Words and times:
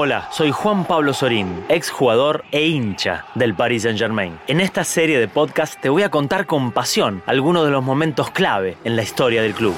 Hola, 0.00 0.28
soy 0.30 0.52
Juan 0.52 0.84
Pablo 0.84 1.12
Sorín, 1.12 1.64
exjugador 1.68 2.44
e 2.52 2.68
hincha 2.68 3.24
del 3.34 3.54
Paris 3.54 3.82
Saint-Germain. 3.82 4.38
En 4.46 4.60
esta 4.60 4.84
serie 4.84 5.18
de 5.18 5.26
podcast 5.26 5.74
te 5.80 5.88
voy 5.88 6.04
a 6.04 6.08
contar 6.08 6.46
con 6.46 6.70
pasión 6.70 7.20
algunos 7.26 7.64
de 7.64 7.72
los 7.72 7.82
momentos 7.82 8.30
clave 8.30 8.76
en 8.84 8.94
la 8.94 9.02
historia 9.02 9.42
del 9.42 9.54
club. 9.54 9.74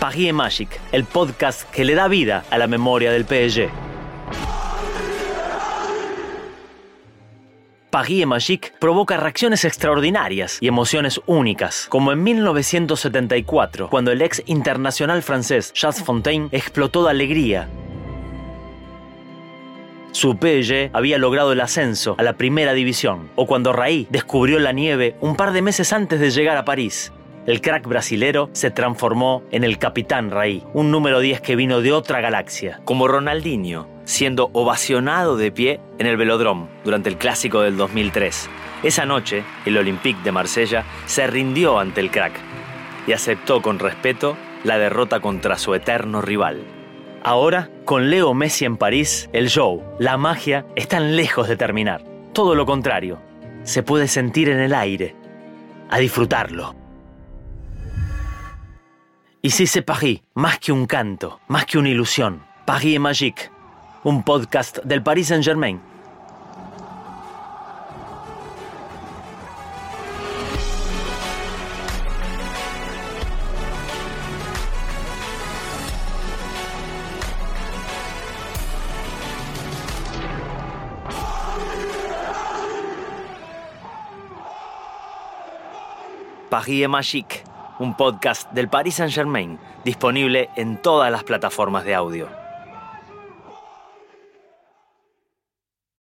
Paris 0.00 0.34
Magic, 0.34 0.80
el 0.90 1.04
podcast 1.04 1.70
que 1.70 1.84
le 1.84 1.94
da 1.94 2.08
vida 2.08 2.42
a 2.50 2.58
la 2.58 2.66
memoria 2.66 3.12
del 3.12 3.24
PSG. 3.24 3.89
Paris 7.90 8.24
Magic 8.24 8.72
provoca 8.78 9.16
reacciones 9.16 9.64
extraordinarias 9.64 10.58
y 10.60 10.68
emociones 10.68 11.20
únicas, 11.26 11.86
como 11.88 12.12
en 12.12 12.22
1974, 12.22 13.90
cuando 13.90 14.12
el 14.12 14.22
ex 14.22 14.42
internacional 14.46 15.22
francés 15.22 15.72
Jacques 15.74 16.04
Fontaine 16.04 16.48
explotó 16.52 17.02
de 17.02 17.10
alegría. 17.10 17.68
Su 20.12 20.32
PSG 20.32 20.90
había 20.92 21.18
logrado 21.18 21.52
el 21.52 21.60
ascenso 21.60 22.14
a 22.16 22.22
la 22.22 22.34
primera 22.34 22.74
división, 22.74 23.28
o 23.34 23.46
cuando 23.46 23.72
Raí 23.72 24.06
descubrió 24.10 24.60
la 24.60 24.72
nieve 24.72 25.16
un 25.20 25.34
par 25.34 25.52
de 25.52 25.62
meses 25.62 25.92
antes 25.92 26.20
de 26.20 26.30
llegar 26.30 26.56
a 26.56 26.64
París. 26.64 27.12
El 27.46 27.60
crack 27.60 27.88
brasilero 27.88 28.50
se 28.52 28.70
transformó 28.70 29.42
en 29.50 29.64
el 29.64 29.78
capitán 29.78 30.30
Raí, 30.30 30.62
un 30.74 30.92
número 30.92 31.18
10 31.18 31.40
que 31.40 31.56
vino 31.56 31.80
de 31.80 31.90
otra 31.90 32.20
galaxia. 32.20 32.80
Como 32.84 33.08
Ronaldinho, 33.08 33.88
siendo 34.10 34.50
ovacionado 34.52 35.36
de 35.36 35.52
pie 35.52 35.80
en 35.98 36.06
el 36.06 36.16
velodrome 36.16 36.66
durante 36.84 37.08
el 37.08 37.16
clásico 37.16 37.60
del 37.60 37.76
2003. 37.76 38.50
Esa 38.82 39.06
noche, 39.06 39.44
el 39.64 39.78
Olympique 39.78 40.20
de 40.24 40.32
Marsella 40.32 40.84
se 41.06 41.28
rindió 41.28 41.78
ante 41.78 42.00
el 42.00 42.10
crack 42.10 42.32
y 43.06 43.12
aceptó 43.12 43.62
con 43.62 43.78
respeto 43.78 44.36
la 44.64 44.78
derrota 44.78 45.20
contra 45.20 45.56
su 45.56 45.74
eterno 45.74 46.20
rival. 46.20 46.60
Ahora, 47.22 47.70
con 47.84 48.10
Leo 48.10 48.34
Messi 48.34 48.64
en 48.64 48.76
París, 48.76 49.30
el 49.32 49.48
show, 49.48 49.82
la 50.00 50.16
magia, 50.16 50.66
están 50.74 51.14
lejos 51.14 51.48
de 51.48 51.56
terminar. 51.56 52.02
Todo 52.32 52.56
lo 52.56 52.66
contrario, 52.66 53.20
se 53.62 53.84
puede 53.84 54.08
sentir 54.08 54.48
en 54.48 54.58
el 54.58 54.74
aire. 54.74 55.14
A 55.88 55.98
disfrutarlo. 55.98 56.74
Y 59.40 59.50
si 59.50 59.66
c'est 59.66 59.84
Paris, 59.84 60.20
más 60.34 60.58
que 60.58 60.72
un 60.72 60.86
canto, 60.86 61.40
más 61.46 61.64
que 61.64 61.78
una 61.78 61.90
ilusión, 61.90 62.42
Paris 62.66 62.98
magique, 62.98 63.50
un 64.04 64.22
podcast 64.22 64.78
del 64.84 65.02
Paris 65.02 65.28
Saint-Germain. 65.28 65.80
Paris 86.48 86.88
magique 86.88 87.50
un 87.80 87.94
podcast 87.94 88.52
del 88.52 88.68
Paris 88.68 88.96
Saint-Germain, 88.96 89.58
disponible 89.84 90.50
en 90.54 90.76
todas 90.76 91.10
las 91.10 91.24
plataformas 91.24 91.84
de 91.84 91.94
audio. 91.94 92.39